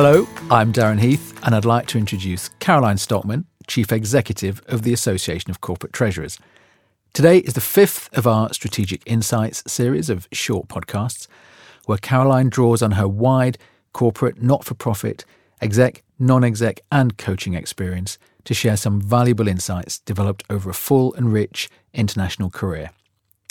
[0.00, 4.92] Hello, I'm Darren Heath, and I'd like to introduce Caroline Stockmann, Chief Executive of the
[4.92, 6.38] Association of Corporate Treasurers.
[7.14, 11.26] Today is the fifth of our Strategic Insights series of short podcasts,
[11.86, 13.58] where Caroline draws on her wide
[13.92, 15.24] corporate, not for profit,
[15.60, 21.12] exec, non exec, and coaching experience to share some valuable insights developed over a full
[21.14, 22.90] and rich international career.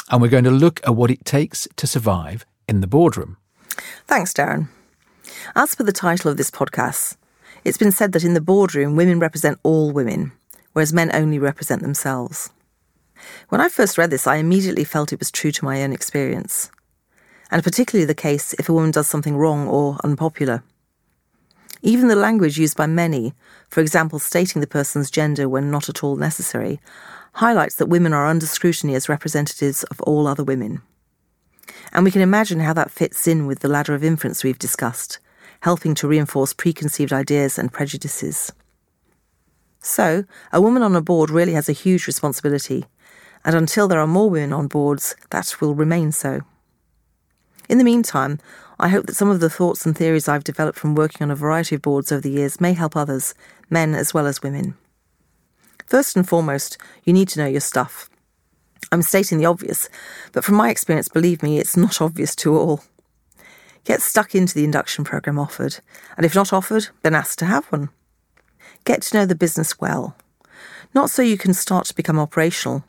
[0.09, 3.35] And we're going to look at what it takes to survive in the boardroom.
[4.07, 4.69] Thanks, Darren.
[5.55, 7.17] As for the title of this podcast,
[7.63, 10.31] it's been said that in the boardroom, women represent all women,
[10.73, 12.51] whereas men only represent themselves.
[13.49, 16.71] When I first read this, I immediately felt it was true to my own experience,
[17.49, 20.63] and particularly the case if a woman does something wrong or unpopular.
[21.81, 23.33] Even the language used by many,
[23.69, 26.79] for example, stating the person's gender when not at all necessary,
[27.33, 30.81] highlights that women are under scrutiny as representatives of all other women.
[31.93, 35.19] And we can imagine how that fits in with the ladder of inference we've discussed,
[35.67, 38.53] helping to reinforce preconceived ideas and prejudices.
[39.81, 42.85] So, a woman on a board really has a huge responsibility,
[43.43, 46.39] and until there are more women on boards, that will remain so.
[47.67, 48.39] In the meantime,
[48.79, 51.35] I hope that some of the thoughts and theories I've developed from working on a
[51.35, 53.33] variety of boards over the years may help others,
[53.69, 54.77] men as well as women.
[55.85, 58.09] First and foremost, you need to know your stuff.
[58.93, 59.89] I'm stating the obvious,
[60.31, 62.83] but from my experience, believe me, it's not obvious to all.
[63.87, 65.79] Get stuck into the induction program offered,
[66.17, 67.87] and if not offered, then ask to have one.
[68.83, 70.17] Get to know the business well,
[70.93, 72.83] not so you can start to become operational,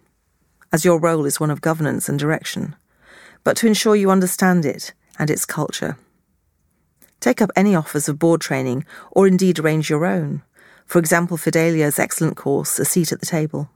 [0.72, 2.74] as your role is one of governance and direction,
[3.44, 5.96] but to ensure you understand it and its culture.
[7.20, 10.42] Take up any offers of board training, or indeed arrange your own.
[10.84, 13.70] For example, Fidelio's excellent course, A Seat at the Table.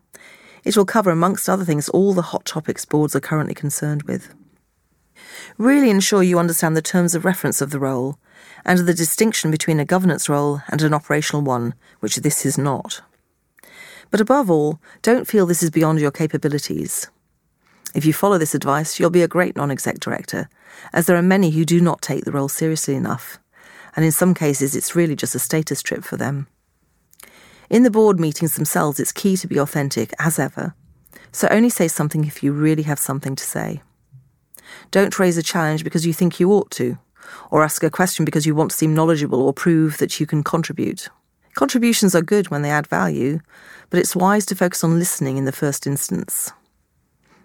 [0.64, 4.34] It will cover, amongst other things, all the hot topics boards are currently concerned with.
[5.62, 8.18] Really ensure you understand the terms of reference of the role
[8.64, 13.00] and the distinction between a governance role and an operational one, which this is not.
[14.10, 17.06] But above all, don't feel this is beyond your capabilities.
[17.94, 20.48] If you follow this advice, you'll be a great non exec director,
[20.92, 23.38] as there are many who do not take the role seriously enough,
[23.94, 26.48] and in some cases it's really just a status trip for them.
[27.70, 30.74] In the board meetings themselves, it's key to be authentic, as ever,
[31.30, 33.80] so only say something if you really have something to say.
[34.90, 36.98] Don't raise a challenge because you think you ought to,
[37.50, 40.42] or ask a question because you want to seem knowledgeable or prove that you can
[40.42, 41.08] contribute.
[41.54, 43.40] Contributions are good when they add value,
[43.90, 46.50] but it's wise to focus on listening in the first instance.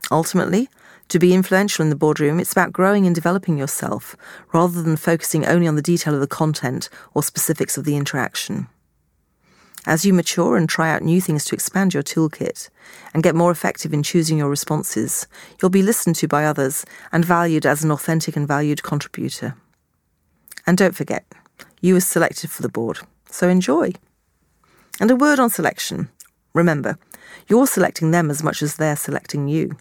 [0.09, 0.69] Ultimately,
[1.09, 4.15] to be influential in the boardroom, it's about growing and developing yourself
[4.53, 8.67] rather than focusing only on the detail of the content or specifics of the interaction.
[9.87, 12.69] As you mature and try out new things to expand your toolkit
[13.13, 15.27] and get more effective in choosing your responses,
[15.61, 16.83] you'll be listened to by others
[17.13, 19.55] and valued as an authentic and valued contributor.
[20.67, 21.25] And don't forget,
[21.79, 22.99] you were selected for the board,
[23.29, 23.93] so enjoy.
[24.99, 26.09] And a word on selection.
[26.53, 26.97] Remember,
[27.47, 29.77] you're selecting them as much as they're selecting you.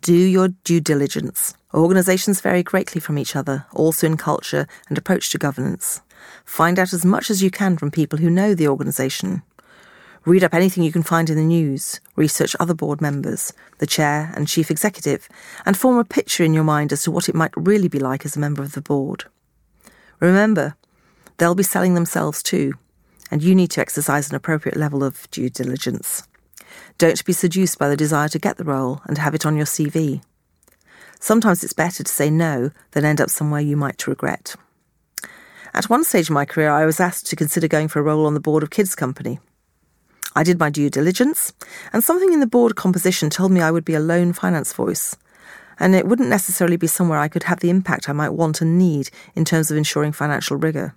[0.00, 1.52] Do your due diligence.
[1.74, 6.00] Organisations vary greatly from each other, also in culture and approach to governance.
[6.44, 9.42] Find out as much as you can from people who know the organisation.
[10.24, 14.32] Read up anything you can find in the news, research other board members, the chair
[14.34, 15.28] and chief executive,
[15.66, 18.24] and form a picture in your mind as to what it might really be like
[18.24, 19.24] as a member of the board.
[20.20, 20.76] Remember,
[21.36, 22.72] they'll be selling themselves too,
[23.30, 26.22] and you need to exercise an appropriate level of due diligence.
[26.96, 29.66] Don't be seduced by the desire to get the role and have it on your
[29.66, 30.22] CV.
[31.20, 34.56] Sometimes it's better to say no than end up somewhere you might regret.
[35.76, 38.26] At one stage in my career, I was asked to consider going for a role
[38.26, 39.40] on the board of Kids Company.
[40.36, 41.52] I did my due diligence,
[41.92, 45.16] and something in the board composition told me I would be a lone finance voice,
[45.80, 48.78] and it wouldn't necessarily be somewhere I could have the impact I might want and
[48.78, 50.94] need in terms of ensuring financial rigour.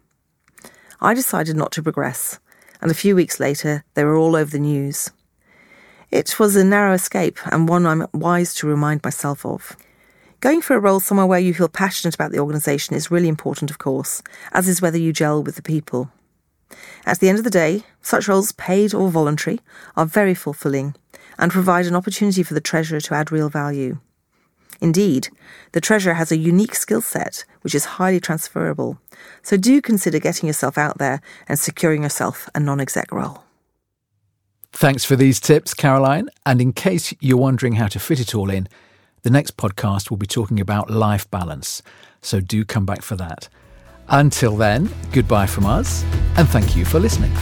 [1.01, 2.39] I decided not to progress,
[2.79, 5.09] and a few weeks later, they were all over the news.
[6.11, 9.75] It was a narrow escape, and one I'm wise to remind myself of.
[10.40, 13.72] Going for a role somewhere where you feel passionate about the organisation is really important,
[13.72, 16.12] of course, as is whether you gel with the people.
[17.07, 19.62] At the end of the day, such roles, paid or voluntary,
[19.95, 20.95] are very fulfilling
[21.39, 24.00] and provide an opportunity for the treasurer to add real value.
[24.80, 25.30] Indeed,
[25.72, 29.00] the treasurer has a unique skill set which is highly transferable,
[29.42, 33.44] so do consider getting yourself out there and securing yourself a non exec role.
[34.72, 36.30] Thanks for these tips, Caroline.
[36.45, 38.68] And in case you're wondering how to fit it all in,
[39.27, 41.81] the next podcast will be talking about life balance,
[42.21, 43.50] so do come back for that.
[44.07, 46.06] Until then, goodbye from us,
[46.38, 47.33] and thank you for listening.